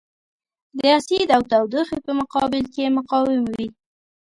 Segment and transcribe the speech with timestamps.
[0.79, 3.67] د اسید او تودوخې په مقابل کې مقاوم وي.